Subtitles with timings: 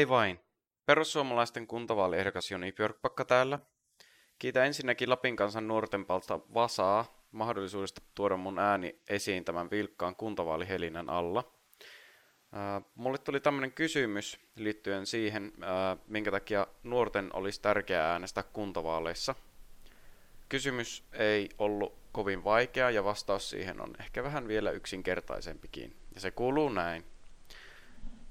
[0.00, 0.40] Hei vain.
[0.86, 3.58] Perussuomalaisten kuntavaaliehdokas Joni Björkpakka täällä.
[4.38, 11.10] Kiitän ensinnäkin Lapin kansan nuorten palta Vasaa mahdollisuudesta tuoda mun ääni esiin tämän vilkkaan kuntavaalihelinän
[11.10, 11.52] alla.
[12.94, 15.52] Mulle tuli tämmöinen kysymys liittyen siihen,
[16.06, 19.34] minkä takia nuorten olisi tärkeää äänestää kuntavaaleissa.
[20.48, 25.96] Kysymys ei ollut kovin vaikea ja vastaus siihen on ehkä vähän vielä yksinkertaisempikin.
[26.14, 27.04] Ja se kuuluu näin.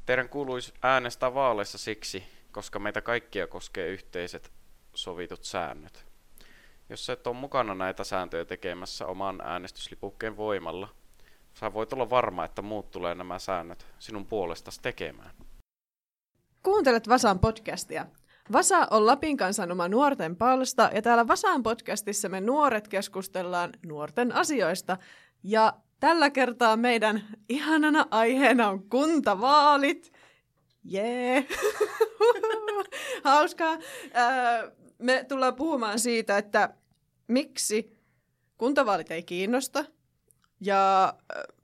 [0.09, 4.51] Teidän kuuluisi äänestää vaaleissa siksi, koska meitä kaikkia koskee yhteiset
[4.93, 6.05] sovitut säännöt.
[6.89, 10.89] Jos et ole mukana näitä sääntöjä tekemässä oman äänestyslipukkeen voimalla,
[11.53, 15.31] sä voit olla varma, että muut tulee nämä säännöt sinun puolestasi tekemään.
[16.63, 18.05] Kuuntelet Vasan podcastia.
[18.51, 24.35] Vasa on Lapin kansan oma nuorten palsta ja täällä Vasaan podcastissa me nuoret keskustellaan nuorten
[24.35, 24.97] asioista.
[25.43, 30.13] Ja tällä kertaa meidän ihanana aiheena on kuntavaalit.
[30.83, 31.45] Jee!
[33.23, 33.77] Hauskaa.
[34.97, 36.73] Me tullaan puhumaan siitä, että
[37.27, 37.97] miksi
[38.57, 39.85] kuntavaalit ei kiinnosta
[40.61, 41.13] ja,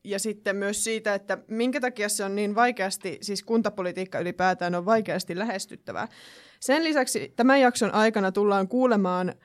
[0.03, 4.85] ja sitten myös siitä, että minkä takia se on niin vaikeasti, siis kuntapolitiikka ylipäätään on
[4.85, 6.07] vaikeasti lähestyttävää.
[6.59, 9.35] Sen lisäksi tämän jakson aikana tullaan kuulemaan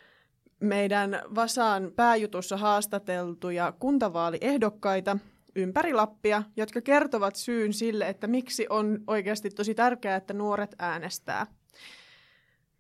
[0.61, 5.19] meidän Vasaan pääjutussa haastateltuja kuntavaaliehdokkaita
[5.57, 11.47] ympäri Lappia, jotka kertovat syyn sille, että miksi on oikeasti tosi tärkeää, että nuoret äänestää.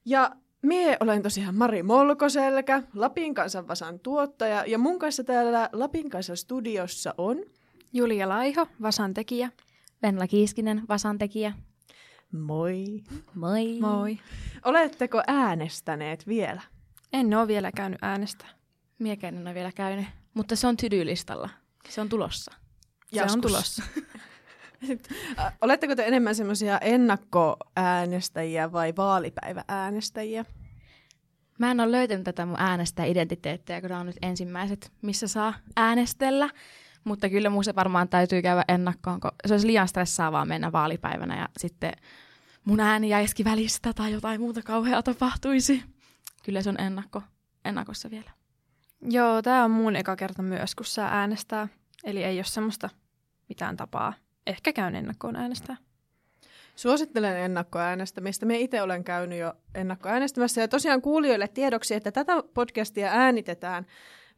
[0.04, 0.30] Ja
[0.62, 6.36] Mie olen tosiaan Mari Molkoselkä, Lapin kansan Vasan tuottaja, ja mun kanssa täällä Lapin kansan
[6.36, 7.36] studiossa on...
[7.92, 9.50] Julia Laiho, Vasan tekijä.
[10.02, 11.52] Venla Kiiskinen, Vasan tekijä.
[12.32, 12.84] Moi.
[13.34, 13.78] Moi.
[13.80, 14.18] Moi.
[14.64, 16.62] Oletteko äänestäneet vielä?
[17.12, 18.46] En ole vielä käynyt äänestä.
[18.98, 21.48] Miekään en ole vielä käynyt, mutta se on tydylistalla.
[21.88, 22.52] Se on tulossa.
[23.12, 23.32] Joskus.
[23.32, 23.82] Se on tulossa.
[25.62, 30.44] Oletteko te enemmän semmoisia ennakkoäänestäjiä vai vaalipäivääänestäjiä?
[31.58, 36.50] Mä en ole löytänyt tätä mun äänestäjäidentiteettiä, kun on nyt ensimmäiset, missä saa äänestellä.
[37.04, 41.38] Mutta kyllä mun se varmaan täytyy käydä ennakkoon, kun se olisi liian stressaavaa mennä vaalipäivänä
[41.38, 41.92] ja sitten
[42.64, 45.82] mun ääni jäisikin välistä tai jotain muuta kauheaa tapahtuisi.
[46.44, 47.22] Kyllä se on ennakko,
[47.64, 48.30] ennakossa vielä.
[49.02, 51.68] Joo, tämä on mun eka kerta myös, kun saa äänestää.
[52.04, 52.90] Eli ei ole semmoista
[53.48, 54.12] mitään tapaa
[54.46, 55.76] ehkä käyn ennakkoon äänestää.
[56.76, 58.46] Suosittelen ennakkoäänestämistä.
[58.46, 60.60] Me itse olen käynyt jo ennakkoäänestämässä.
[60.60, 63.86] Ja tosiaan kuulijoille tiedoksi, että tätä podcastia äänitetään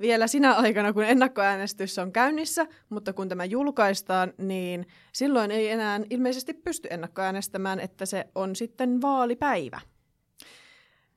[0.00, 6.00] vielä sinä aikana, kun ennakkoäänestys on käynnissä, mutta kun tämä julkaistaan, niin silloin ei enää
[6.10, 9.80] ilmeisesti pysty ennakkoäänestämään, että se on sitten vaalipäivä,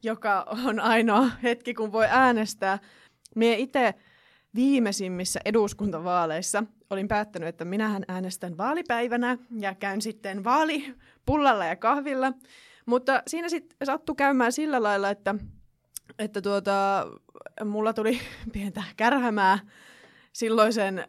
[0.05, 2.79] joka on ainoa hetki, kun voi äänestää.
[3.35, 3.93] Mie itse
[4.55, 12.33] viimeisimmissä eduskuntavaaleissa olin päättänyt, että minähän äänestän vaalipäivänä ja käyn sitten vaalipullalla ja kahvilla.
[12.85, 15.35] Mutta siinä sitten sattui käymään sillä lailla, että,
[16.19, 17.07] että tuota,
[17.65, 18.19] mulla tuli
[18.53, 19.59] pientä kärhämää
[20.33, 21.05] silloisen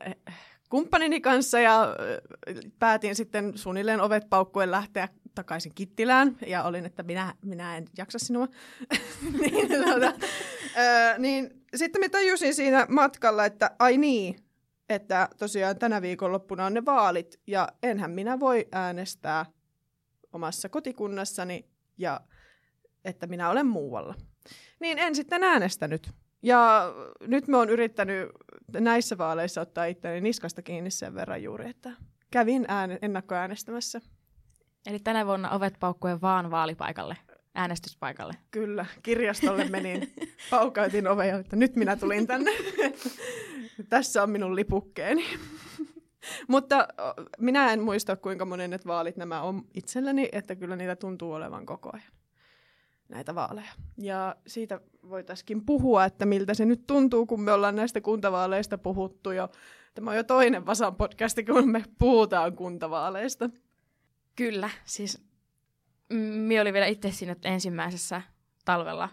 [0.71, 1.97] kumppanini kanssa ja
[2.79, 8.19] päätin sitten suunnilleen ovet paukkuen lähteä takaisin Kittilään ja olin, että minä, minä en jaksa
[8.19, 8.49] sinua.
[9.41, 10.13] niin, tuota,
[10.77, 14.37] ää, niin sitten mä tajusin siinä matkalla, että ai niin,
[14.89, 19.47] että tosiaan tänä viikonloppuna on ne vaalit ja enhän minä voi äänestää
[20.33, 21.69] omassa kotikunnassani
[21.99, 22.21] ja
[23.05, 24.15] että minä olen muualla.
[24.81, 26.11] Niin en sitten äänestänyt.
[26.43, 28.29] Ja nyt me on yrittänyt
[28.73, 31.93] näissä vaaleissa ottaa itteni niskasta kiinni sen verran juuri, että
[32.31, 34.01] kävin ääne- ennakkoäänestämässä.
[34.87, 37.17] Eli tänä vuonna ovet paukkuen vaan vaalipaikalle,
[37.55, 38.33] äänestyspaikalle.
[38.51, 40.13] Kyllä, kirjastolle menin,
[40.51, 42.51] paukautin oveja, että nyt minä tulin tänne.
[43.89, 45.25] Tässä on minun lipukkeeni.
[46.49, 46.89] Mutta
[47.39, 51.91] minä en muista, kuinka monet vaalit nämä on itselläni, että kyllä niitä tuntuu olevan koko
[51.93, 52.13] ajan,
[53.09, 53.73] näitä vaaleja.
[53.99, 59.31] Ja siitä voitaisiin puhua, että miltä se nyt tuntuu, kun me ollaan näistä kuntavaaleista puhuttu
[59.31, 59.49] jo.
[59.95, 63.51] Tämä on jo toinen Vasan podcasti, kun me puhutaan kuntavaaleista.
[64.37, 65.27] Kyllä, siis
[66.11, 68.23] minä oli vielä itse siinä ensimmäisessä
[68.65, 69.09] talvella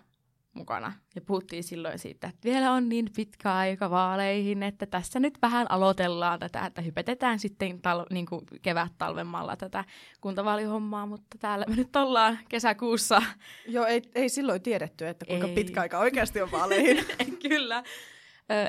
[0.53, 0.93] mukana.
[1.15, 5.71] Ja puhuttiin silloin siitä, että vielä on niin pitkä aika vaaleihin, että tässä nyt vähän
[5.71, 9.85] aloitellaan tätä, että hypetetään sitten tal- niin kuin kevät-talvemmalla tätä
[10.21, 13.21] kuntavaalihommaa, mutta täällä me nyt ollaan kesäkuussa.
[13.67, 15.55] Joo, ei, ei silloin tiedetty, että kuinka ei.
[15.55, 17.05] pitkä aika oikeasti on vaaleihin.
[17.49, 17.83] Kyllä.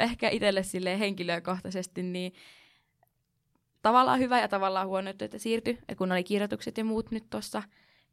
[0.00, 2.32] Ehkä itselle sille henkilökohtaisesti, niin
[3.84, 7.62] tavallaan hyvä ja tavallaan huono, että siirtyi, kun oli kirjoitukset ja muut nyt tuossa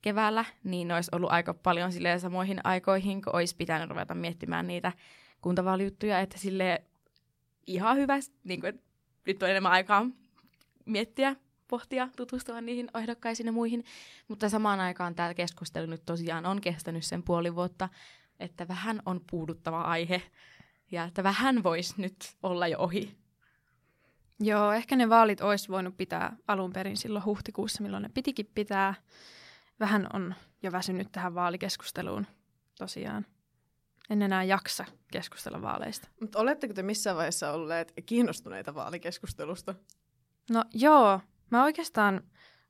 [0.01, 4.91] keväällä, niin olisi ollut aika paljon silleen samoihin aikoihin, kun olisi pitänyt ruveta miettimään niitä
[5.41, 6.83] kuntavaalijuttuja, että sille
[7.67, 8.81] ihan hyvä, niin kuin, että
[9.27, 10.05] nyt on enemmän aikaa
[10.85, 11.35] miettiä
[11.67, 13.85] pohtia, tutustua niihin ehdokkaisiin ja muihin.
[14.27, 17.89] Mutta samaan aikaan tämä keskustelu nyt tosiaan on kestänyt sen puoli vuotta,
[18.39, 20.21] että vähän on puuduttava aihe
[20.91, 23.20] ja että vähän voisi nyt olla jo ohi.
[24.43, 28.93] Joo, ehkä ne vaalit olisi voinut pitää alun perin silloin huhtikuussa, milloin ne pitikin pitää.
[29.79, 32.27] Vähän on jo väsynyt tähän vaalikeskusteluun
[32.77, 33.25] tosiaan.
[34.09, 36.07] En enää jaksa keskustella vaaleista.
[36.21, 39.75] Mutta oletteko te missään vaiheessa olleet kiinnostuneita vaalikeskustelusta?
[40.51, 41.19] No joo,
[41.51, 42.21] mä oikeastaan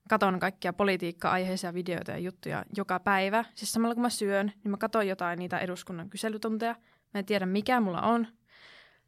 [0.10, 3.46] katon kaikkia politiikka-aiheisia videoita ja juttuja joka päivä.
[3.56, 6.76] Siis samalla kun mä syön, niin mä katon jotain niitä eduskunnan kyselytunteja.
[7.14, 8.28] Mä en tiedä mikä mulla on,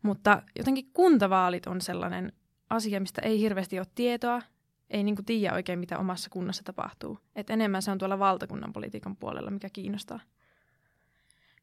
[0.02, 2.34] mutta jotenkin kuntavaalit on sellainen
[2.74, 4.42] asia, mistä ei hirveästi ole tietoa.
[4.90, 7.20] Ei niinku tiedä oikein, mitä omassa kunnassa tapahtuu.
[7.36, 10.20] Et enemmän se on tuolla valtakunnan politiikan puolella, mikä kiinnostaa.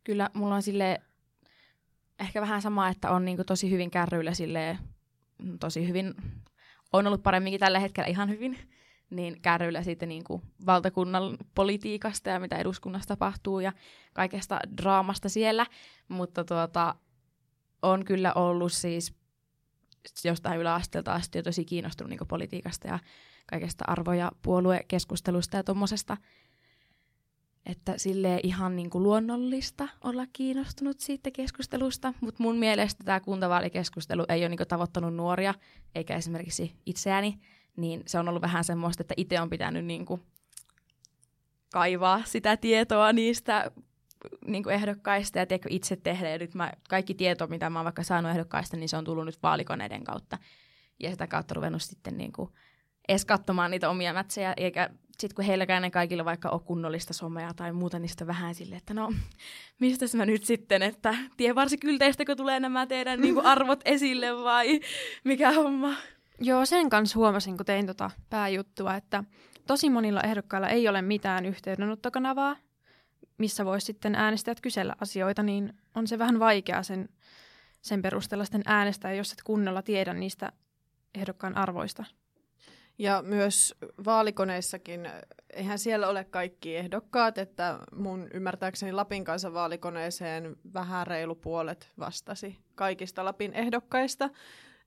[0.04, 1.00] Kyllä mulla on sille
[2.20, 4.78] ehkä vähän sama, että on niinku tosi hyvin kärryillä sille
[5.60, 6.14] tosi hyvin,
[6.92, 8.58] on ollut paremminkin tällä hetkellä ihan hyvin,
[9.10, 10.24] niin kärryillä sitten niin
[10.66, 13.72] valtakunnan politiikasta ja mitä eduskunnassa tapahtuu ja
[14.12, 15.66] kaikesta draamasta siellä,
[16.08, 16.94] mutta tuota,
[17.82, 19.19] on kyllä ollut siis
[20.24, 22.98] jostain yläasteelta asti jo tosi kiinnostunut niin politiikasta ja
[23.46, 26.16] kaikesta arvo- ja puoluekeskustelusta ja tuommoisesta.
[27.66, 34.24] Että sille ihan niin kuin luonnollista olla kiinnostunut siitä keskustelusta, mutta mun mielestä tämä kuntavaalikeskustelu
[34.28, 35.54] ei ole niin tavoittanut nuoria,
[35.94, 37.40] eikä esimerkiksi itseäni,
[37.76, 40.22] niin se on ollut vähän semmoista, että itse on pitänyt niin kuin
[41.72, 43.70] kaivaa sitä tietoa niistä
[44.46, 46.30] niin kuin ehdokkaista ja tiedätkö, itse tehdä.
[46.30, 49.24] Ja nyt mä, kaikki tieto, mitä mä oon vaikka saanut ehdokkaista, niin se on tullut
[49.24, 50.38] nyt vaalikoneiden kautta.
[51.00, 52.50] Ja sitä kautta ruvennut sitten niin kuin
[53.08, 54.90] edes katsomaan niitä omia mätsejä, eikä
[55.20, 58.78] sitten kun heilläkään ne kaikilla vaikka ole kunnollista somea tai muuta, niin sitten vähän silleen,
[58.78, 59.12] että no,
[59.80, 61.14] mistä mä nyt sitten, että
[62.26, 64.80] kun tulee nämä teidän niin kuin arvot esille vai
[65.24, 65.94] mikä homma?
[66.40, 69.24] Joo, sen kanssa huomasin, kun tein tota pääjuttua, että
[69.66, 72.56] tosi monilla ehdokkailla ei ole mitään yhteydenottokanavaa,
[73.40, 77.08] missä voisi sitten äänestäjät kysellä asioita, niin on se vähän vaikeaa sen,
[77.82, 80.52] sen perusteella sitten äänestää, jos et kunnolla tiedä niistä
[81.14, 82.04] ehdokkaan arvoista.
[82.98, 85.10] Ja myös vaalikoneissakin,
[85.52, 92.58] eihän siellä ole kaikki ehdokkaat, että mun ymmärtääkseni Lapin kanssa vaalikoneeseen vähän reilu puolet vastasi
[92.74, 94.30] kaikista Lapin ehdokkaista.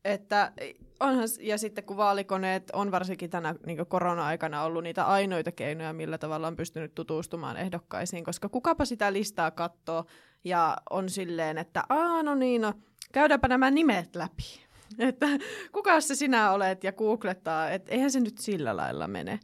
[0.06, 0.52] Että
[1.00, 6.18] onhan, ja sitten kun vaalikoneet on varsinkin tänä niin korona-aikana ollut niitä ainoita keinoja, millä
[6.18, 10.06] tavalla on pystynyt tutustumaan ehdokkaisiin, koska kukapa sitä listaa katsoo
[10.44, 12.74] ja on silleen, että aa no niin, no
[13.12, 14.64] käydäänpä nämä nimet läpi.
[15.00, 15.28] Että
[15.72, 19.40] kuka se sinä olet ja googlettaa, että eihän se nyt sillä lailla mene.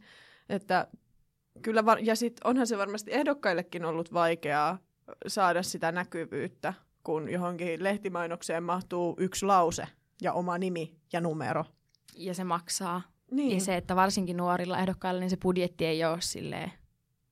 [0.48, 0.86] Että
[1.62, 4.78] kyllä var- ja sitten onhan se varmasti ehdokkaillekin ollut vaikeaa
[5.26, 6.74] saada sitä näkyvyyttä,
[7.04, 9.86] kun johonkin lehtimainokseen mahtuu yksi lause–
[10.20, 11.64] ja oma nimi ja numero.
[12.16, 13.02] Ja se maksaa.
[13.30, 13.54] Niin.
[13.54, 16.72] Ja se, että varsinkin nuorilla ehdokkailla, niin se budjetti ei ole silleen,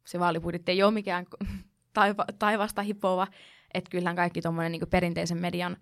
[0.06, 1.26] se vaalibudjetti ei ole mikään
[1.94, 3.26] taiva, taivasta hipova.
[3.74, 5.76] Että kyllähän kaikki tuommoinen niin perinteisen median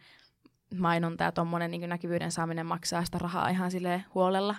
[0.75, 4.55] mainonta ja tuommoinen niin näkyvyyden saaminen maksaa sitä rahaa ihan sille huolella.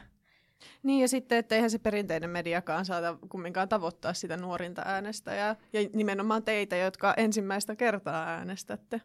[0.84, 5.56] Niin ja sitten, että eihän se perinteinen mediakaan saada kumminkaan tavoittaa sitä nuorinta äänestäjää.
[5.74, 9.02] Ja nimenomaan teitä, jotka ensimmäistä kertaa äänestätte.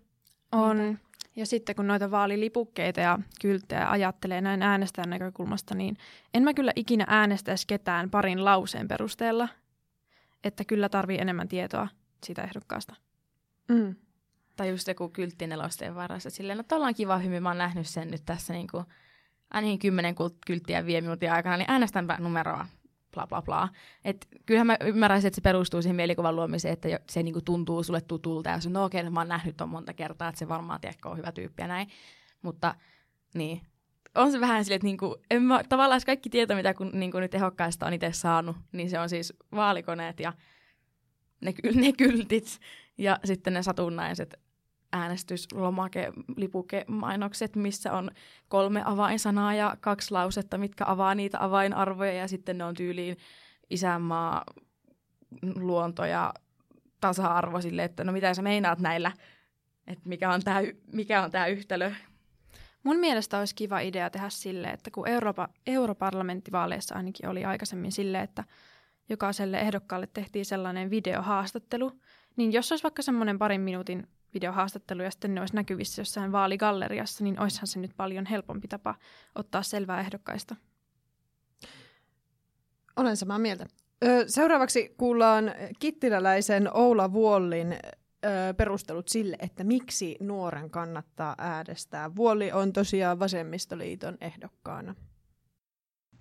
[0.53, 0.99] On.
[1.37, 5.97] Ja sitten kun noita vaalilipukkeita ja kylttejä ajattelee näin äänestäjän näkökulmasta, niin
[6.35, 9.49] en mä kyllä ikinä äänestäisi ketään parin lauseen perusteella,
[10.45, 11.89] että kyllä tarvii enemmän tietoa
[12.25, 12.95] siitä ehdokkaasta.
[13.69, 13.95] Mm.
[14.57, 16.31] Tai just joku kyltti nelosteen varassa.
[16.31, 18.85] Silleen, no tuolla on kiva hymy, mä oon nähnyt sen nyt tässä niin kuin,
[19.51, 20.15] ainakin kymmenen
[20.47, 22.67] kylttiä vie minuutin aikana, niin äänestänpä numeroa
[23.15, 23.69] bla bla bla.
[24.05, 28.01] Et kyllähän mä ymmärräisin, että se perustuu siihen mielikuvan luomiseen, että se niinku tuntuu sulle
[28.01, 30.81] tutulta ja se no okei, okay, mä oon nähnyt ton monta kertaa, että se varmaan
[30.81, 31.89] tiedätkö, on hyvä tyyppi ja näin.
[32.43, 32.75] Mutta
[33.35, 33.61] niin,
[34.15, 37.31] on se vähän silleen, että niinku, en mä, tavallaan kaikki tieto, mitä kun, niinku nyt
[37.31, 40.33] tehokkaista on itse saanut, niin se on siis vaalikoneet ja
[41.41, 42.59] ne, ne kyltit
[42.99, 44.41] ja sitten ne satunnaiset
[44.93, 48.11] äänestyslomake, lipuke, mainokset, missä on
[48.49, 53.17] kolme avainsanaa ja kaksi lausetta, mitkä avaa niitä avainarvoja ja sitten ne on tyyliin
[53.71, 54.45] isänmaa,
[55.57, 56.35] luonto ja
[57.01, 59.13] tasa-arvo sille, että no mitä sä meinaat näillä,
[59.87, 60.61] että mikä on tämä
[60.93, 61.93] mikä on tää yhtälö.
[62.83, 68.21] Mun mielestä olisi kiva idea tehdä sille, että kun Euroopa, europarlamenttivaaleissa ainakin oli aikaisemmin sille,
[68.21, 68.45] että
[69.09, 71.93] jokaiselle ehdokkaalle tehtiin sellainen videohaastattelu,
[72.37, 77.25] niin jos olisi vaikka semmoinen parin minuutin videohaastattelu ja sitten ne olisi näkyvissä jossain vaaligalleriassa,
[77.25, 78.95] niin olisihan se nyt paljon helpompi tapa
[79.35, 80.57] ottaa selvää ehdokkaista.
[82.97, 83.67] Olen samaa mieltä.
[84.27, 85.45] Seuraavaksi kuullaan
[85.79, 87.77] kittiläläisen Oula Vuollin
[88.57, 92.15] perustelut sille, että miksi nuoren kannattaa äänestää.
[92.17, 94.95] Vuoli on tosiaan Vasemmistoliiton ehdokkaana.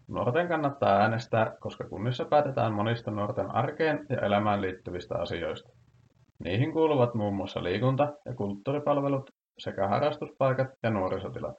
[0.08, 5.70] Nuorten kannattaa äänestää, koska kunnissa päätetään monista nuorten arkeen ja elämään liittyvistä asioista.
[6.44, 11.56] Niihin kuuluvat muun muassa liikunta- ja kulttuuripalvelut sekä harrastuspaikat ja nuorisotilat.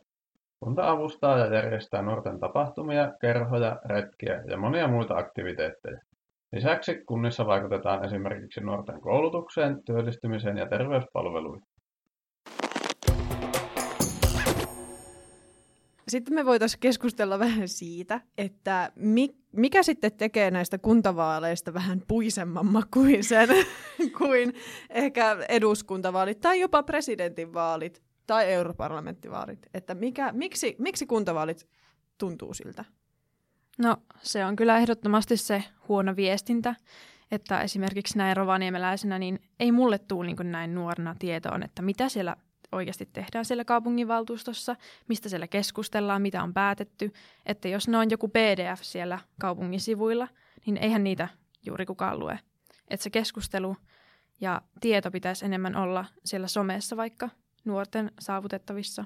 [0.60, 6.00] Kunta avustaa ja järjestää nuorten tapahtumia, kerhoja, retkiä ja monia muita aktiviteetteja.
[6.52, 11.71] Lisäksi kunnissa vaikutetaan esimerkiksi nuorten koulutukseen, työllistymiseen ja terveyspalveluihin.
[16.12, 18.92] Sitten me voitaisiin keskustella vähän siitä, että
[19.52, 23.48] mikä sitten tekee näistä kuntavaaleista vähän puisemman makuisen
[24.18, 24.54] kuin
[24.90, 29.66] ehkä eduskuntavaalit tai jopa presidentinvaalit tai europarlamenttivaalit.
[29.74, 31.68] Että mikä, miksi, miksi kuntavaalit
[32.18, 32.84] tuntuu siltä?
[33.78, 36.74] No se on kyllä ehdottomasti se huono viestintä,
[37.30, 42.36] että esimerkiksi näin rovaniemeläisenä, niin ei mulle tule niin näin nuorena tietoon, että mitä siellä
[42.72, 44.76] oikeasti tehdään siellä kaupunginvaltuustossa,
[45.08, 47.12] mistä siellä keskustellaan, mitä on päätetty.
[47.46, 50.28] Että jos ne on joku PDF siellä kaupungin sivuilla,
[50.66, 51.28] niin eihän niitä
[51.66, 52.38] juuri kukaan lue.
[52.88, 53.76] Että se keskustelu
[54.40, 57.28] ja tieto pitäisi enemmän olla siellä somessa vaikka
[57.64, 59.04] nuorten saavutettavissa.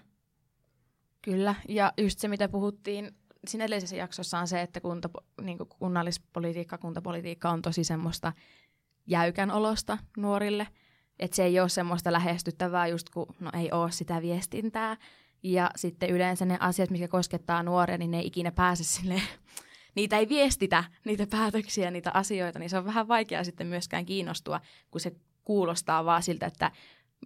[1.22, 3.14] Kyllä, ja just se mitä puhuttiin
[3.48, 5.10] siinä edellisessä jaksossa on se, että kunta,
[5.42, 8.32] niin kunnallispolitiikka, kuntapolitiikka on tosi semmoista
[9.06, 10.66] jäykän olosta nuorille.
[11.18, 14.96] Että se ei ole semmoista lähestyttävää just kun no ei ole sitä viestintää.
[15.42, 19.22] Ja sitten yleensä ne asiat, mitkä koskettaa nuoria, niin ne ei ikinä pääse sille
[19.96, 24.60] niitä ei viestitä, niitä päätöksiä, niitä asioita, niin se on vähän vaikea sitten myöskään kiinnostua,
[24.90, 25.12] kun se
[25.44, 26.70] kuulostaa vaan siltä, että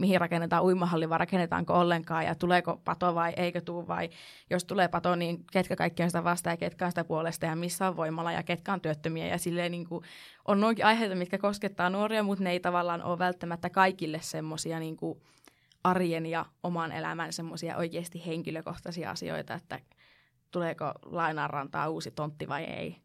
[0.01, 4.11] mihin rakennetaan uimahalli vai rakennetaanko ollenkaan ja tuleeko pato vai eikö tule vai
[4.51, 7.57] jos tulee pato, niin ketkä kaikki on sitä vastaan ja ketkä on sitä puolesta ja
[7.57, 10.05] missä on voimalla ja ketkä on työttömiä ja silleen niin kuin,
[10.49, 14.97] on noinkin aiheita, mitkä koskettaa nuoria, mutta ne ei tavallaan ole välttämättä kaikille semmoisia niin
[15.85, 19.81] arjen ja oman elämän semmoisia oikeasti henkilökohtaisia asioita, että
[20.51, 22.97] tuleeko lainaan rantaa uusi tontti vai ei.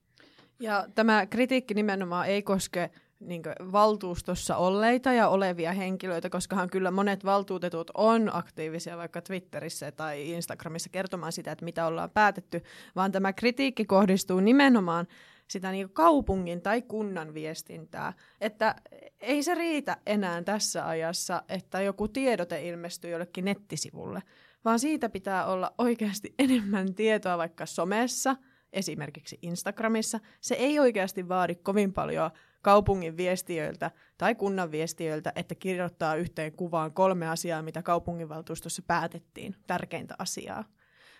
[0.59, 2.89] Ja tämä kritiikki nimenomaan ei koske
[3.19, 3.41] niin
[3.71, 10.89] valtuustossa olleita ja olevia henkilöitä, koskahan kyllä monet valtuutetut on aktiivisia vaikka Twitterissä tai Instagramissa
[10.89, 12.61] kertomaan sitä, että mitä ollaan päätetty,
[12.95, 15.07] vaan tämä kritiikki kohdistuu nimenomaan
[15.47, 18.13] sitä niin kaupungin tai kunnan viestintää.
[18.41, 18.75] Että
[19.21, 24.21] ei se riitä enää tässä ajassa, että joku tiedote ilmestyy jollekin nettisivulle,
[24.65, 28.35] vaan siitä pitää olla oikeasti enemmän tietoa vaikka somessa,
[28.73, 30.19] esimerkiksi Instagramissa.
[30.41, 32.31] Se ei oikeasti vaadi kovin paljon
[32.65, 40.15] kaupungin viestiöiltä tai kunnan viestiöiltä, että kirjoittaa yhteen kuvaan kolme asiaa, mitä kaupunginvaltuustossa päätettiin, tärkeintä
[40.17, 40.63] asiaa.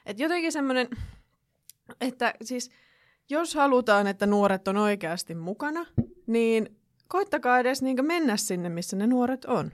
[0.06, 0.88] Et jotenkin semmoinen,
[2.02, 2.72] että siis
[3.30, 5.86] jos halutaan, että nuoret on oikeasti mukana,
[6.28, 9.72] niin koittakaa edes niin mennä sinne, missä ne nuoret on.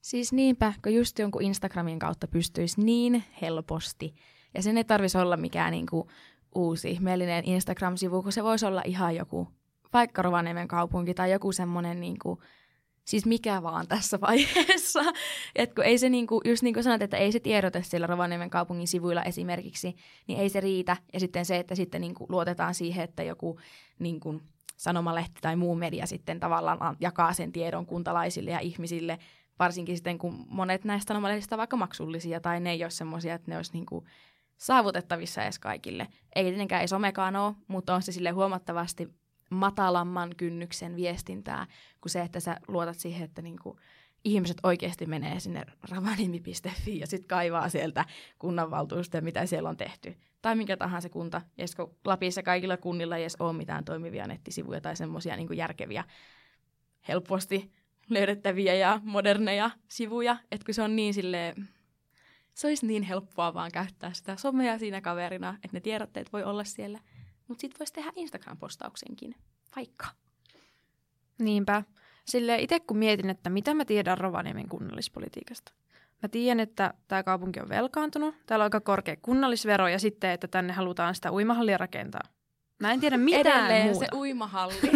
[0.00, 4.14] Siis niinpä, kun just jonkun Instagramin kautta pystyisi niin helposti.
[4.54, 6.08] Ja sen ei tarvitsisi olla mikään niin kuin
[6.54, 9.48] uusi ihmeellinen Instagram-sivu, kun se voisi olla ihan joku
[9.92, 12.40] vaikka Rovaniemen kaupunki tai joku semmoinen niin kuin,
[13.04, 15.00] siis mikä vaan tässä vaiheessa.
[15.56, 18.06] Et kun ei se niin kuin, just niin kuin sanot, että ei se tiedote siellä
[18.06, 20.96] Rovaniemen kaupungin sivuilla esimerkiksi, niin ei se riitä.
[21.12, 23.58] Ja sitten se, että sitten niin kuin luotetaan siihen, että joku
[23.98, 24.42] niin kuin,
[24.78, 29.18] sanomalehti tai muu media sitten tavallaan jakaa sen tiedon kuntalaisille ja ihmisille,
[29.58, 33.56] varsinkin sitten kun monet näistä sanomalehdistä vaikka maksullisia tai ne ei ole semmoisia, että ne
[33.56, 34.04] olisi niin kuin
[34.56, 36.08] saavutettavissa edes kaikille.
[36.34, 39.08] Ei tietenkään ei somekaan ole, mutta on se sille huomattavasti
[39.50, 41.66] matalamman kynnyksen viestintää
[42.00, 43.78] kuin se, että sä luotat siihen, että niinku
[44.24, 48.04] ihmiset oikeasti menee sinne ravanimi.fi ja sitten kaivaa sieltä
[48.38, 50.16] kunnanvaltuusta mitä siellä on tehty.
[50.42, 51.42] Tai mikä tahansa kunta.
[51.58, 56.04] Ja kun Lapissa kaikilla kunnilla ei edes ole mitään toimivia nettisivuja tai semmoisia niin järkeviä,
[57.08, 57.72] helposti
[58.10, 60.36] löydettäviä ja moderneja sivuja.
[60.52, 61.68] Että kun se on niin silleen,
[62.54, 66.64] se olisi niin helppoa vaan käyttää sitä somea siinä kaverina, että ne tiedotteet voi olla
[66.64, 66.98] siellä–
[67.48, 69.34] mutta sitten voisi tehdä Instagram-postauksenkin,
[69.76, 70.06] vaikka.
[71.38, 71.82] Niinpä.
[72.24, 75.72] Sille itse kun mietin, että mitä mä tiedän Rovaniemen kunnallispolitiikasta.
[76.22, 80.48] Mä tiedän, että tämä kaupunki on velkaantunut, täällä on aika korkea kunnallisvero ja sitten, että
[80.48, 82.22] tänne halutaan sitä uimahallia rakentaa.
[82.78, 84.06] Mä en tiedä mitään Edelleen muuta.
[84.10, 84.74] se uimahalli.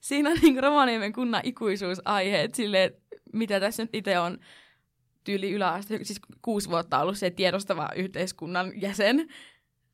[0.00, 2.92] Siinä on niin Rovaniemen kunnan ikuisuusaiheet silleen,
[3.32, 4.38] mitä tässä nyt itse on
[5.24, 9.28] tyyli yläaste, siis kuusi vuotta ollut se tiedostava yhteiskunnan jäsen,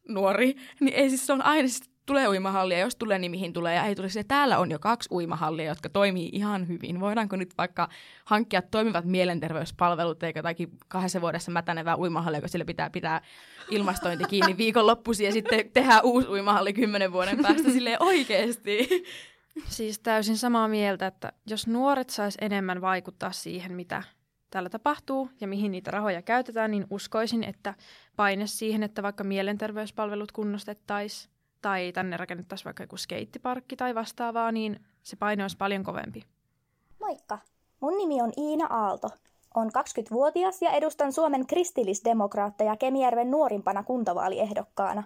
[0.09, 3.75] nuori, niin ei siis se on aina, siis tulee uimahallia, jos tulee, niin mihin tulee,
[3.75, 7.01] ja ei tule se, täällä on jo kaksi uimahallia, jotka toimii ihan hyvin.
[7.01, 7.89] Voidaanko nyt vaikka
[8.25, 13.21] hankkia toimivat mielenterveyspalvelut, eikä jotakin kahdessa vuodessa mätänevää uimahallia, kun sillä pitää pitää
[13.71, 18.89] ilmastointi kiinni viikonloppuisin, ja sitten tehdään uusi uimahalli kymmenen vuoden päästä silleen oikeasti.
[19.67, 24.03] Siis täysin samaa mieltä, että jos nuoret sais enemmän vaikuttaa siihen, mitä
[24.51, 27.75] täällä tapahtuu ja mihin niitä rahoja käytetään, niin uskoisin, että
[28.17, 34.81] paine siihen, että vaikka mielenterveyspalvelut kunnostettaisiin tai tänne rakennettaisiin vaikka joku skeittiparkki tai vastaavaa, niin
[35.03, 36.23] se paine olisi paljon kovempi.
[37.01, 37.39] Moikka!
[37.81, 39.11] Mun nimi on Iina Aalto.
[39.55, 45.03] Olen 20-vuotias ja edustan Suomen kristillisdemokraatteja Kemijärven nuorimpana kuntavaaliehdokkaana.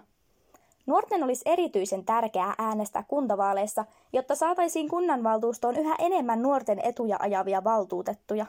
[0.85, 8.45] Nuorten olisi erityisen tärkeää äänestää kuntavaaleissa, jotta saataisiin kunnanvaltuustoon yhä enemmän nuorten etuja ajavia valtuutettuja.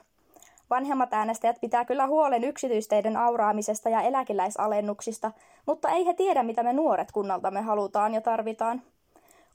[0.71, 5.31] Vanhemmat äänestäjät pitää kyllä huolen yksityisteiden auraamisesta ja eläkeläisalennuksista,
[5.67, 8.83] mutta ei he tiedä, mitä me nuoret kunnaltamme halutaan ja tarvitaan.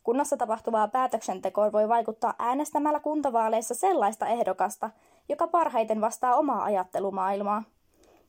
[0.04, 4.90] Kunnassa tapahtuvaa päätöksentekoa voi vaikuttaa äänestämällä kuntavaaleissa sellaista ehdokasta,
[5.30, 7.64] joka parhaiten vastaa omaa ajattelumaailmaa.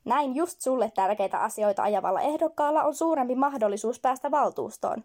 [0.05, 5.05] Näin just sulle tärkeitä asioita ajavalla ehdokkaalla on suurempi mahdollisuus päästä valtuustoon.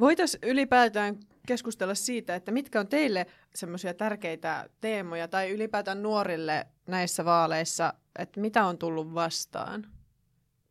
[0.00, 7.24] Voitaisiin ylipäätään keskustella siitä, että mitkä on teille semmoisia tärkeitä teemoja tai ylipäätään nuorille näissä
[7.24, 9.86] vaaleissa, että mitä on tullut vastaan?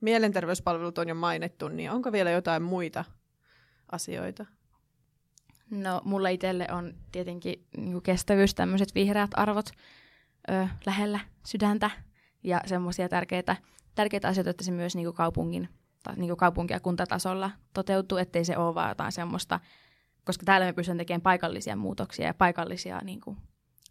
[0.02, 3.06] Mielenterveyspalvelut on jo mainittu, niin onko vielä jotain muita
[3.92, 4.46] asioita?
[5.70, 9.70] No, mulla itselle on tietenkin niin kestävyys, tämmöiset vihreät arvot
[10.52, 11.92] ö, lähellä sydäntä
[12.44, 13.56] ja semmoisia tärkeitä,
[13.96, 15.70] tärkeitä asioita, että se myös niin kaupungin,
[16.16, 19.60] niin kaupunki- ja kuntatasolla toteutuu, ettei se ole vaan jotain semmoista,
[20.26, 23.38] koska täällä me pystymme tekemään paikallisia muutoksia ja paikallisia, niin kuin,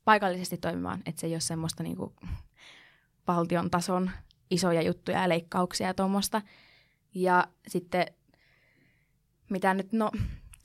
[0.04, 2.12] paikallisesti toimimaan, että se ei ole semmoista niin kuin,
[3.26, 4.10] valtion tason
[4.50, 6.42] isoja juttuja ja leikkauksia ja tuommoista.
[7.14, 8.06] Ja sitten,
[9.50, 10.10] mitä nyt, no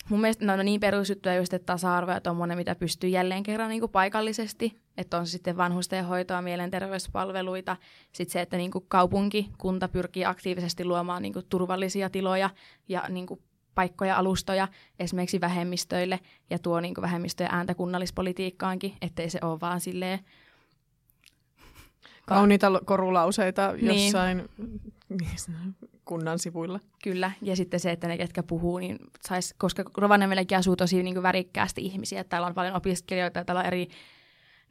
[0.09, 3.69] mun mielestä ne on niin perusjuttuja just, että tasa-arvo ja tuommoinen, mitä pystyy jälleen kerran
[3.69, 7.77] niin kuin paikallisesti, että on sitten vanhusten hoitoa, mielenterveyspalveluita,
[8.11, 12.49] sitten se, että niin kuin kaupunki, kunta pyrkii aktiivisesti luomaan niin kuin turvallisia tiloja
[12.87, 13.39] ja niin kuin
[13.75, 14.67] paikkoja, alustoja
[14.99, 16.19] esimerkiksi vähemmistöille
[16.49, 20.19] ja tuo niin kuin vähemmistöjen ääntä kunnallispolitiikkaankin, ettei se ole vaan silleen
[22.25, 24.03] Kauniita korulauseita niin.
[24.05, 24.49] jossain
[26.05, 26.79] kunnan sivuilla.
[27.03, 31.13] Kyllä, ja sitten se, että ne, ketkä puhuu, niin sais, koska Rovaniemelläkin asuu tosi niin
[31.13, 33.87] kuin värikkäästi ihmisiä, täällä on paljon opiskelijoita, täällä on eri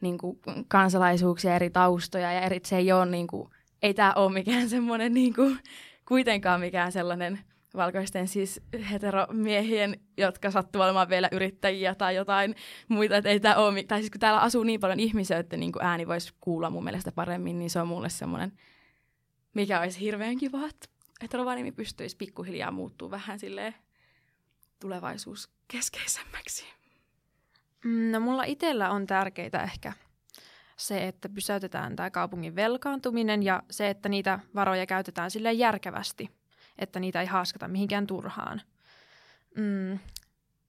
[0.01, 3.49] niin kuin, kansalaisuuksia, eri taustoja, ja eri, se ei ole, niin kuin,
[3.81, 5.59] ei tämä ole mikään semmoinen, niin kuin,
[6.07, 7.39] kuitenkaan mikään sellainen
[7.75, 12.55] valkoisten siis heteromiehien, jotka sattuvat olemaan vielä yrittäjiä tai jotain
[12.87, 15.71] muita, että ei tämä ole, tai siis kun täällä asuu niin paljon ihmisiä, että niin
[15.71, 18.51] kuin ääni voisi kuulla mun mielestä paremmin, niin se on mulle semmoinen,
[19.53, 20.87] mikä olisi hirveän kiva, että,
[21.21, 21.37] että
[21.75, 23.75] pystyisi pikkuhiljaa muuttuu vähän silleen
[24.79, 26.65] tulevaisuuskeskeisemmäksi.
[27.85, 29.93] Mm, no mulla itsellä on tärkeitä ehkä
[30.77, 36.29] se, että pysäytetään tämä kaupungin velkaantuminen ja se, että niitä varoja käytetään sille järkevästi–
[36.79, 38.61] että niitä ei haaskata mihinkään turhaan.
[39.57, 39.99] Mm.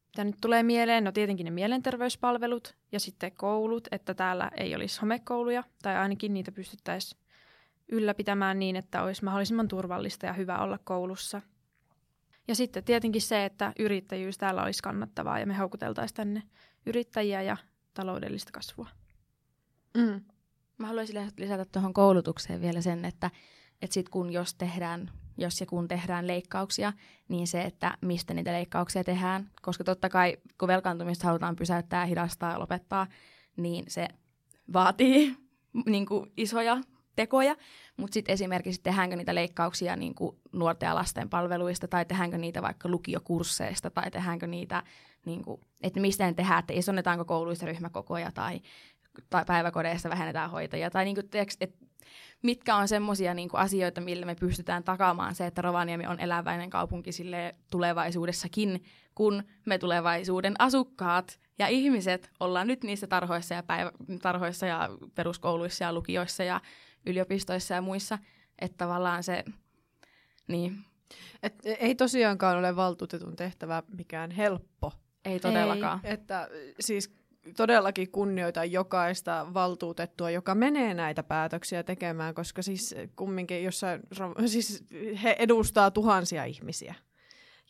[0.06, 1.04] Mitä nyt tulee mieleen?
[1.04, 6.52] No tietenkin ne mielenterveyspalvelut ja sitten koulut, että täällä ei olisi homekouluja tai ainakin niitä
[6.52, 7.20] pystyttäisiin
[7.88, 11.42] ylläpitämään niin, että olisi mahdollisimman turvallista ja hyvä olla koulussa.
[12.48, 16.42] Ja sitten tietenkin se, että yrittäjyys täällä olisi kannattavaa ja me houkuteltaisiin tänne
[16.86, 17.56] yrittäjiä ja
[17.94, 18.88] taloudellista kasvua.
[19.96, 20.20] Mm.
[20.78, 23.30] Mä haluaisin lisätä tuohon koulutukseen vielä sen, että,
[23.82, 26.92] että sit kun jos tehdään jos ja kun tehdään leikkauksia,
[27.28, 29.50] niin se, että mistä niitä leikkauksia tehdään.
[29.62, 33.06] Koska totta kai, kun velkaantumista halutaan pysäyttää, hidastaa ja lopettaa,
[33.56, 34.08] niin se
[34.72, 35.36] vaatii
[35.86, 36.80] niin kuin isoja
[37.16, 37.56] tekoja,
[37.96, 42.62] mutta sitten esimerkiksi tehdäänkö niitä leikkauksia niin kuin nuorten ja lasten palveluista, tai tehdäänkö niitä
[42.62, 44.82] vaikka lukiokursseista, tai tehdäänkö niitä,
[45.26, 48.60] niin kuin, että mistä ne tehdään, että isonnetaanko kouluissa ryhmäkokoja, tai,
[49.30, 51.24] tai päiväkodeissa vähennetään hoitajia, tai niin kuin,
[51.60, 51.83] että
[52.42, 57.12] mitkä on semmoisia niin asioita, millä me pystytään takaamaan se, että Rovaniemi on eläväinen kaupunki
[57.12, 64.66] sille tulevaisuudessakin, kun me tulevaisuuden asukkaat ja ihmiset ollaan nyt niissä tarhoissa ja, päivä, tarhoissa
[64.66, 66.60] ja peruskouluissa ja lukioissa ja
[67.06, 68.18] yliopistoissa ja muissa,
[68.58, 69.44] että tavallaan se,
[70.48, 70.84] niin.
[71.42, 74.92] Et ei tosiaankaan ole valtuutetun tehtävä mikään helppo.
[75.24, 76.00] Ei todellakaan.
[76.04, 76.48] Ei, että
[76.80, 77.14] siis
[77.56, 84.00] todellakin kunnioita jokaista valtuutettua, joka menee näitä päätöksiä tekemään, koska siis kumminkin jossain,
[84.46, 84.84] siis
[85.22, 86.94] he edustaa tuhansia ihmisiä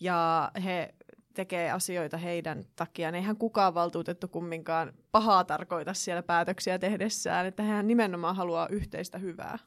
[0.01, 0.95] ja he
[1.35, 3.15] tekee asioita heidän takiaan.
[3.15, 9.59] Eihän kukaan valtuutettu kumminkaan pahaa tarkoita siellä päätöksiä tehdessään, että hän nimenomaan haluaa yhteistä hyvää.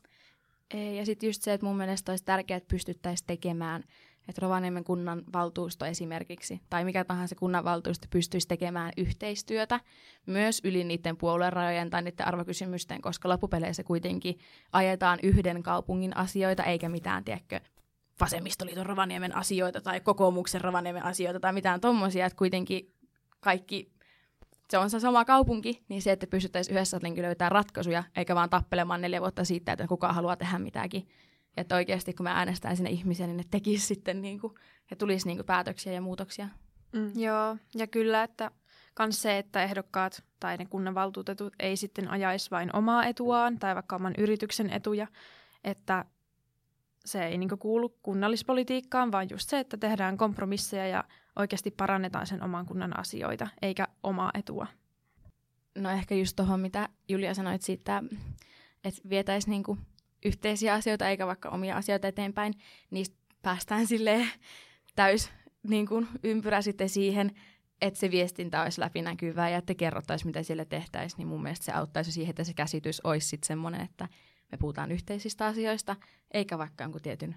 [0.73, 3.83] Ei, ja sitten just se, että mun mielestä olisi tärkeää, että pystyttäisiin tekemään–
[4.27, 9.79] että Rovaniemen kunnan valtuusto esimerkiksi, tai mikä tahansa kunnanvaltuusto pystyisi tekemään yhteistyötä
[10.25, 14.39] myös yli niiden puoluerajojen tai niiden arvokysymysten, koska loppupeleissä kuitenkin
[14.71, 17.59] ajetaan yhden kaupungin asioita, eikä mitään, tiedätkö,
[18.21, 22.93] vasemmistoliiton Rovaniemen asioita tai kokoomuksen Rovaniemen asioita tai mitään tommosia, että kuitenkin
[23.39, 23.91] kaikki
[24.69, 29.01] se on se sama kaupunki, niin se, että pystyttäisiin yhdessä löytämään ratkaisuja, eikä vaan tappelemaan
[29.01, 31.07] neljä vuotta siitä, että kuka haluaa tehdä mitäkin.
[31.57, 34.53] Että oikeasti kun me äänestään sinne ihmisiä, niin ne tekisi sitten niin kuin,
[34.89, 36.47] ja tulisi niin kuin päätöksiä ja muutoksia.
[36.93, 37.11] Mm.
[37.15, 38.51] Joo, ja kyllä, että
[38.99, 43.95] myös se, että ehdokkaat tai ne kunnanvaltuutetut ei sitten ajaisi vain omaa etuaan tai vaikka
[43.95, 45.07] oman yrityksen etuja,
[45.63, 46.05] että
[47.05, 51.03] se ei niin kuulu kunnallispolitiikkaan, vaan just se, että tehdään kompromisseja ja
[51.35, 54.67] oikeasti parannetaan sen oman kunnan asioita, eikä omaa etua.
[55.77, 58.03] No ehkä just tuohon, mitä Julia sanoit siitä,
[58.83, 59.77] että vietäisiin niinku
[60.25, 62.53] yhteisiä asioita eikä vaikka omia asioita eteenpäin,
[62.91, 64.27] niistä päästään sille
[64.95, 65.29] täys
[65.63, 67.31] niin kuin ympyrä sitten siihen,
[67.81, 71.71] että se viestintä olisi läpinäkyvää ja että kerrottaisiin, mitä siellä tehtäisiin, niin mun mielestä se
[71.71, 74.07] auttaisi siihen, että se käsitys olisi sitten semmoinen, että
[74.51, 75.95] me puhutaan yhteisistä asioista,
[76.31, 77.35] eikä vaikka jonkun tietyn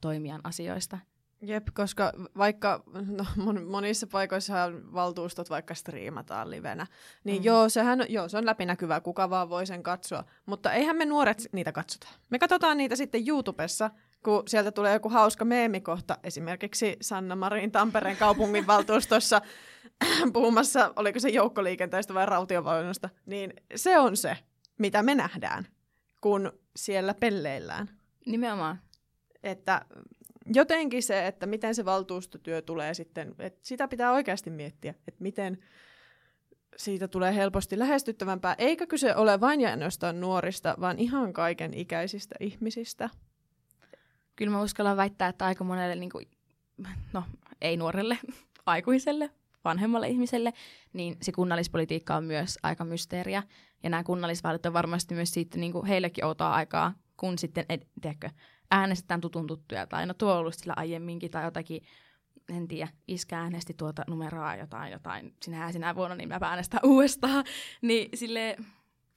[0.00, 0.98] toimijan asioista.
[1.42, 3.24] Jep, koska vaikka no,
[3.66, 4.54] monissa paikoissa
[4.94, 6.86] valtuustot vaikka striimataan livenä,
[7.24, 7.44] niin mm.
[7.44, 10.24] joo, sehän, joo, se on läpinäkyvää, kuka vaan voi sen katsoa.
[10.46, 12.08] Mutta eihän me nuoret niitä katsota.
[12.30, 13.90] Me katsotaan niitä sitten YouTubessa,
[14.24, 19.40] kun sieltä tulee joku hauska meemikohta, esimerkiksi Sanna Marin Tampereen kaupunginvaltuustossa
[20.32, 24.36] puhumassa, oliko se joukkoliikenteestä vai rautiovaunusta, niin se on se,
[24.78, 25.66] mitä me nähdään,
[26.20, 27.90] kun siellä pelleillään.
[28.26, 28.80] Nimenomaan.
[29.42, 29.84] Että
[30.54, 35.58] jotenkin se, että miten se valtuustotyö tulee sitten, että sitä pitää oikeasti miettiä, että miten
[36.76, 42.34] siitä tulee helposti lähestyttävämpää, eikä kyse ole vain ja ainoastaan nuorista, vaan ihan kaiken ikäisistä
[42.40, 43.10] ihmisistä.
[44.36, 46.28] Kyllä mä uskallan väittää, että aika monelle, niin kuin,
[47.12, 47.24] no
[47.60, 48.18] ei nuorelle,
[48.66, 49.30] aikuiselle,
[49.64, 50.52] vanhemmalle ihmiselle,
[50.92, 53.42] niin se kunnallispolitiikka on myös aika mysteeriä.
[53.82, 57.88] Ja nämä kunnallisvaalit on varmasti myös siitä niin kuin heillekin outoa aikaa, kun sitten, et,
[58.00, 58.30] tiedätkö,
[58.70, 61.82] äänestetään tutun tuttuja, tai no tuo on ollut sillä aiemminkin, tai jotakin,
[62.56, 67.44] en tiedä, iskä äänesti tuota numeroa jotain, jotain, sinä sinä vuonna, niin mä äänestän uudestaan.
[67.82, 68.56] Niin sille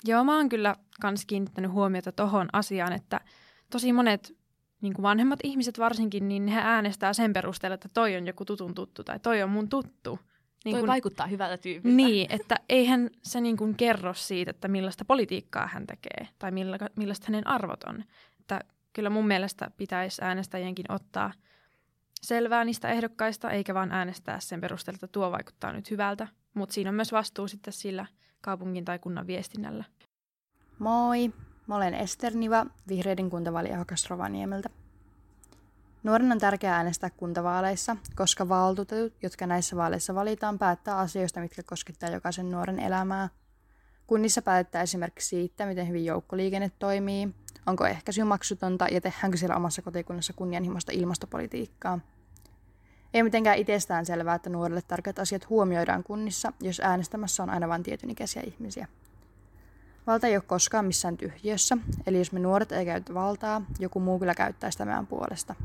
[0.06, 3.22] Joo, mä oon kyllä kans kiinnittänyt huomiota tohon asiaan, että
[3.70, 4.38] tosi monet
[4.82, 8.76] niin kuin vanhemmat ihmiset varsinkin, niin he äänestää sen perusteella, että toi on joku tutun
[8.76, 10.20] tuttu tai toi on mun tuttu.
[10.66, 11.96] Niin toi kun, vaikuttaa hyvältä tyypiltä.
[11.96, 16.78] Niin, että eihän se niin kuin kerro siitä, että millaista politiikkaa hän tekee tai milla,
[16.96, 18.04] millaista hänen arvot on.
[18.93, 21.34] Kyllä mun mielestä pitäisi äänestäjienkin ottaa
[22.21, 26.27] selvää niistä ehdokkaista, eikä vaan äänestää sen perusteella, että tuo vaikuttaa nyt hyvältä.
[26.53, 28.06] Mutta siinä on myös vastuu sitten sillä
[28.41, 29.84] kaupungin tai kunnan viestinnällä.
[30.79, 31.34] Moi,
[31.67, 34.69] mä olen Ester Niva, vihreiden kuntavaaliehdokas Rovaniemeltä.
[36.03, 42.10] Nuoren on tärkeää äänestää kuntavaaleissa, koska valtuutetut, jotka näissä vaaleissa valitaan, päättää asioista, mitkä koskettaa
[42.10, 43.29] jokaisen nuoren elämää.
[44.08, 47.29] Kunnissa päätetään esimerkiksi siitä, miten hyvin joukkoliikenne toimii,
[47.66, 52.00] onko ehkäisy maksutonta ja tehdäänkö siellä omassa kotikunnassa kunnianhimoista ilmastopolitiikkaa.
[53.13, 57.84] Ei mitenkään itsestään selvää, että nuorille tärkeät asiat huomioidaan kunnissa, jos äänestämässä on aina vain
[57.84, 58.88] tietyn ikäisiä ihmisiä.
[60.08, 64.20] Valta ei ole koskaan missään tyhjiössä, eli jos me nuoret ei käytä valtaa, joku muu
[64.20, 65.56] kyllä käyttää sitä meidän puolesta.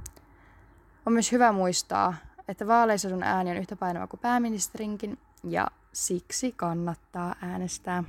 [1.06, 2.14] On myös hyvä muistaa,
[2.48, 8.04] että vaaleissa sun ääni on yhtä painava kuin pääministerinkin, ja siksi kannattaa äänestää.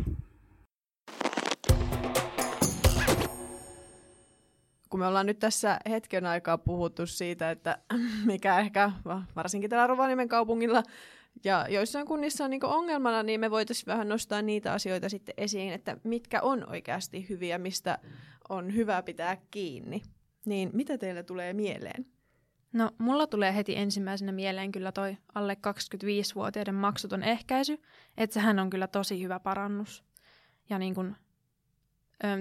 [4.90, 7.78] Kun me ollaan nyt tässä hetken aikaa puhuttu siitä, että
[8.26, 8.92] mikä ehkä
[9.36, 10.84] varsinkin täällä Rovaniemen kaupungilla
[11.44, 15.74] ja joissain kunnissa on niin ongelmana, niin me voitaisiin vähän nostaa niitä asioita sitten esiin,
[15.74, 18.00] että mitkä on oikeasti hyviä, mistä
[18.50, 20.02] on hyvä pitää kiinni.
[20.46, 22.06] Niin mitä teille tulee mieleen?
[22.74, 27.82] No, mulla tulee heti ensimmäisenä mieleen kyllä toi alle 25-vuotiaiden maksuton ehkäisy,
[28.18, 30.04] että sehän on kyllä tosi hyvä parannus.
[30.70, 31.16] Ja niin kun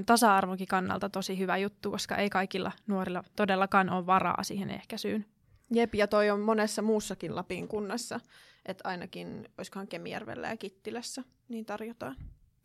[0.06, 5.26] tasa-arvokin kannalta tosi hyvä juttu, koska ei kaikilla nuorilla todellakaan ole varaa siihen ehkäisyyn.
[5.70, 8.20] Jep, ja toi on monessa muussakin Lapin kunnassa,
[8.66, 12.16] että ainakin olisikohan Kemijärvellä ja Kittilässä niin tarjotaan.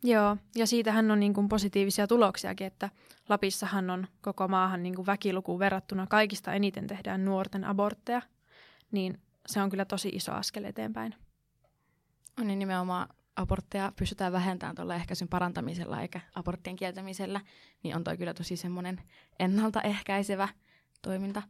[0.02, 2.90] Joo, ja siitähän on niin kuin positiivisia tuloksiakin, että
[3.28, 8.22] Lapissahan on koko maahan niin kuin väkilukuun verrattuna kaikista eniten tehdään nuorten abortteja,
[8.90, 11.14] niin se on kyllä tosi iso askel eteenpäin.
[12.40, 17.40] On niin nimenomaan abortteja pystytään vähentämään tuolla ehkäisyn parantamisella eikä aborttien kieltämisellä,
[17.82, 19.02] niin on toi kyllä tosi semmoinen
[19.38, 20.48] ennaltaehkäisevä
[21.02, 21.42] toiminta.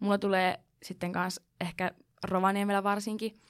[0.00, 1.90] Mulla tulee sitten kanssa ehkä
[2.24, 3.40] Rovaniemellä varsinkin,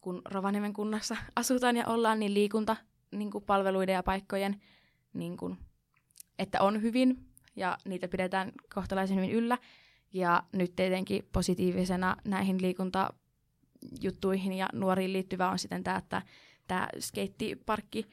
[0.00, 2.76] kun Rovaniemen kunnassa asutaan ja ollaan, niin liikunta
[3.10, 4.62] niin kuin palveluiden ja paikkojen,
[5.12, 5.58] niin kuin,
[6.38, 9.58] että on hyvin ja niitä pidetään kohtalaisen hyvin yllä.
[10.12, 16.22] Ja nyt tietenkin positiivisena näihin liikuntajuttuihin ja nuoriin liittyvä on sitten tämä, että
[16.66, 18.06] tämä skeittiparkki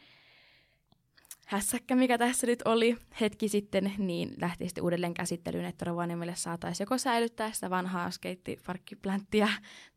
[1.45, 6.85] hässäkkä, mikä tässä nyt oli hetki sitten, niin lähti sitten uudelleen käsittelyyn, että Rovaniemelle saataisiin
[6.85, 9.49] joko säilyttää sitä vanhaa skeittiparkkiplänttiä,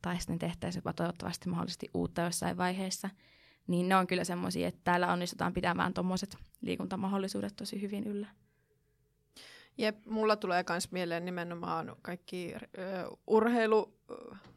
[0.03, 3.11] tai sitten tehtäisiin jopa toivottavasti mahdollisesti uutta jossain vaiheessa.
[3.67, 8.27] Niin ne on kyllä semmoisia, että täällä onnistutaan pitämään tuommoiset liikuntamahdollisuudet tosi hyvin yllä.
[9.79, 12.61] Jep, mulla tulee myös mieleen nimenomaan kaikki ö,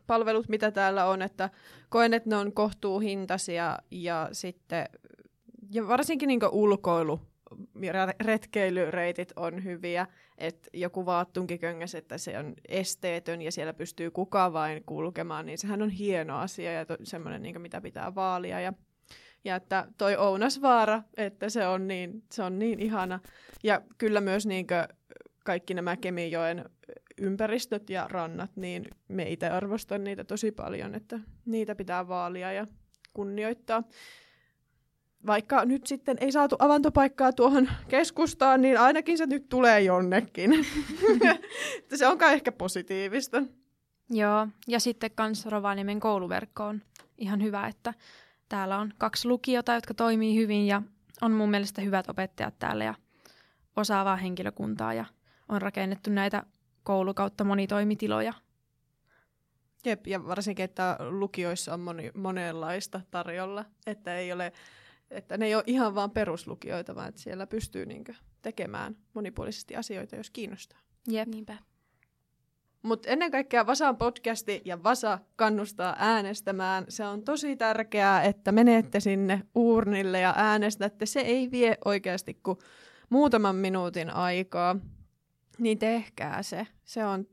[0.10, 1.50] urheilupalvelut, mitä täällä on, että
[1.90, 4.86] koen, että ne on kohtuuhintaisia ja sitten,
[5.72, 7.22] ja varsinkin niin ulkoilu,
[8.22, 10.08] retkeilyreitit on hyviä,
[10.38, 15.82] että joku vaattunkiköngäs, että se on esteetön ja siellä pystyy kuka vain kulkemaan, niin sehän
[15.82, 18.60] on hieno asia ja to, semmoinen, niin mitä pitää vaalia.
[18.60, 18.74] Ja,
[19.44, 23.20] ja että toi Ounasvaara, että se on niin, se on niin ihana.
[23.64, 24.68] Ja kyllä myös niin
[25.46, 26.66] kaikki nämä Kemijoen
[27.22, 32.68] ympäristöt ja rannat, niin me itse arvostan niitä tosi paljon, että niitä pitää vaalia ja
[33.14, 33.84] kunnioittaa.
[35.26, 40.52] Vaikka nyt sitten ei saatu avantopaikkaa tuohon keskustaan, niin ainakin se nyt tulee jonnekin.
[41.96, 43.44] se on kai ehkä positiivista.
[44.10, 46.82] Joo, ja sitten kans Rovaniemen kouluverkko on
[47.18, 47.94] ihan hyvä, että
[48.50, 50.82] täällä on kaksi lukiota, jotka toimii hyvin ja
[51.22, 52.94] on mun mielestä hyvät opettajat täällä ja
[53.76, 55.06] osaavaa henkilökuntaa ja
[55.50, 56.44] on rakennettu näitä
[56.84, 58.34] koulukautta monitoimitiloja.
[59.86, 64.52] Jep, ja varsinkin, että lukioissa on moni, monenlaista tarjolla, että, ei ole,
[65.12, 70.16] että ne ei ole ihan vain peruslukioita, vaan että siellä pystyy niinkö tekemään monipuolisesti asioita,
[70.16, 70.80] jos kiinnostaa.
[71.08, 71.28] Jep.
[71.28, 71.58] Niinpä.
[72.82, 76.86] Mutta ennen kaikkea Vasan podcasti ja Vasa kannustaa äänestämään.
[76.90, 81.06] Se on tosi tärkeää, että menette sinne uurnille ja äänestätte.
[81.06, 82.58] Se ei vie oikeasti kuin
[83.10, 84.76] muutaman minuutin aikaa
[85.60, 86.68] niin tehkää se.
[86.84, 87.26] Se on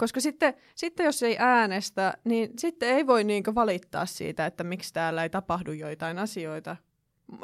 [0.00, 4.92] koska sitten, sitten jos ei äänestä, niin sitten ei voi niinkö valittaa siitä, että miksi
[4.92, 6.76] täällä ei tapahdu joitain asioita.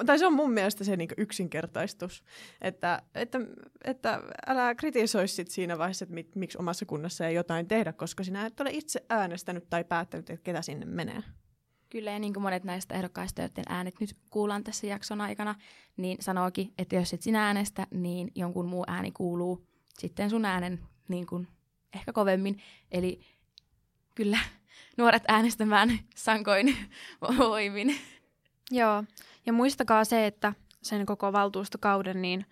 [0.06, 2.24] Tai se on mun mielestä se niinkö yksinkertaistus,
[2.60, 3.38] että, että,
[3.84, 8.24] että älä kritisoi sit siinä vaiheessa, että mit, miksi omassa kunnassa ei jotain tehdä, koska
[8.24, 11.22] sinä et ole itse äänestänyt tai päättänyt, että ketä sinne menee.
[11.90, 15.54] Kyllä, ja niin kuin monet näistä ehdokkaista, joiden äänet nyt kuullaan tässä jakson aikana,
[15.96, 19.66] niin sanookin, että jos et sinä äänestä, niin jonkun muu ääni kuuluu
[19.98, 21.48] sitten sun äänen niin kuin,
[21.94, 22.62] ehkä kovemmin.
[22.92, 23.20] Eli
[24.14, 24.38] kyllä
[24.98, 26.76] nuoret äänestämään sankoin
[27.38, 27.96] voimin.
[28.70, 29.04] Joo,
[29.46, 32.46] ja muistakaa se, että sen koko valtuustokauden niin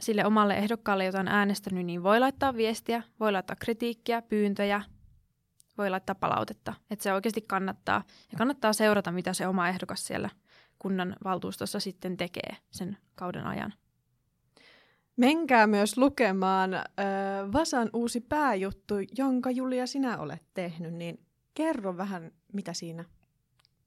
[0.00, 4.82] sille omalle ehdokkaalle, jota on äänestänyt, niin voi laittaa viestiä, voi laittaa kritiikkiä, pyyntöjä,
[5.78, 6.74] voi laittaa palautetta.
[6.90, 8.02] Että se oikeasti kannattaa.
[8.32, 10.30] Ja kannattaa seurata, mitä se oma ehdokas siellä
[10.78, 13.74] kunnan valtuustossa sitten tekee sen kauden ajan.
[15.16, 16.84] Menkää myös lukemaan äh,
[17.52, 23.04] Vasan uusi pääjuttu, jonka Julia sinä olet tehnyt, niin kerro vähän, mitä siinä,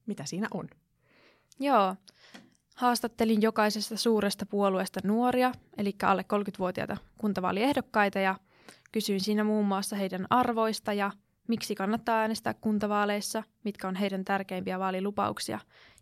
[0.06, 0.68] mitä siinä on.
[1.60, 1.96] Joo,
[2.76, 8.36] haastattelin jokaisesta suuresta puolueesta nuoria, eli alle 30-vuotiaita kuntavaaliehdokkaita, ja
[8.92, 11.12] kysyin siinä muun muassa heidän arvoista ja
[11.48, 15.60] miksi kannattaa äänestää kuntavaaleissa, mitkä on heidän tärkeimpiä vaalilupauksia,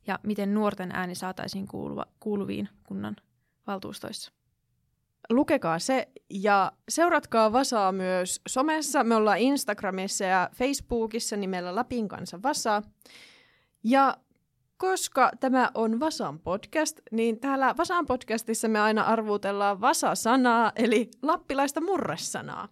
[0.08, 3.16] ja miten nuorten ääni saataisiin kuuluva, kuuluviin kunnan
[3.68, 4.37] valtuustoissa
[5.30, 9.04] lukekaa se ja seuratkaa Vasaa myös somessa.
[9.04, 12.82] Me ollaan Instagramissa ja Facebookissa nimellä Lapin kanssa Vasa.
[13.84, 14.18] Ja
[14.78, 21.82] koska tämä on Vasan podcast, niin täällä Vasan podcastissa me aina arvuutellaan Vasa-sanaa, eli lappilaista
[21.82, 22.68] murresanaa.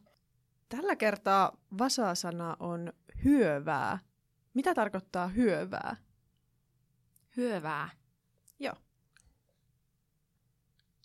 [0.69, 2.93] Tällä kertaa Vasa-sana on
[3.25, 3.99] hyövää.
[4.53, 5.95] Mitä tarkoittaa hyövää?
[7.37, 7.89] Hyövää.
[8.59, 8.75] Joo.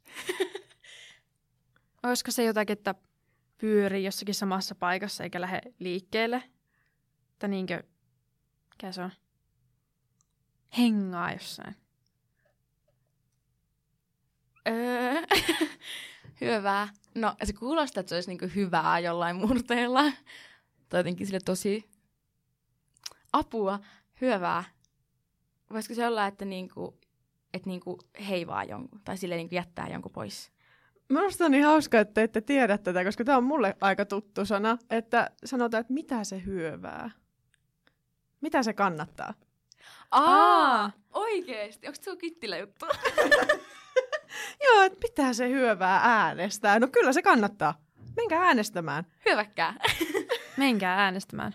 [2.03, 2.95] Olisiko se jotakin, että
[3.59, 6.43] pyörii jossakin samassa paikassa eikä lähde liikkeelle?
[7.39, 7.83] Tai niinkö,
[8.71, 9.11] mikä se on?
[10.79, 11.77] Hengaa jossain.
[14.69, 15.15] Öö,
[16.41, 16.89] hyvää.
[17.15, 20.03] No se kuulostaa, että se olisi niinku hyvää jollain murteella.
[20.89, 21.91] Tai jotenkin sille tosi
[23.33, 23.81] apua,
[24.21, 24.65] hyvää.
[25.73, 27.01] Voisiko se olla, että niinku,
[27.55, 30.53] et niinku heivaa jonkun tai sille niinku jättää jonkun pois?
[31.11, 34.79] Minusta on niin hauska, että ette tiedä tätä, koska tämä on mulle aika tuttu sana,
[34.91, 37.11] että sanotaan, että mitä se hyövää.
[38.41, 39.35] Mitä se kannattaa?
[40.11, 41.87] Aa, oikeesti.
[41.87, 42.87] Onko se Kittilä juttu?
[44.65, 46.79] Joo, että pitää se hyövää äänestää.
[46.79, 47.81] No kyllä se kannattaa.
[48.17, 49.05] Menkää äänestämään.
[49.31, 49.75] Hyväkkää.
[50.57, 51.55] Menkää äänestämään.